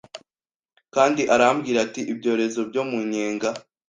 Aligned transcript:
Kandi 0.95 1.21
arambwira 1.33 1.77
ati 1.85 2.01
Ibyorezo 2.13 2.59
byo 2.69 2.83
mu 2.89 2.99
nyenga 3.11 3.49